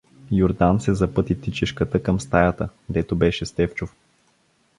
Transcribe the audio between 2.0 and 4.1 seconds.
към стаята, дето беше Стефчов.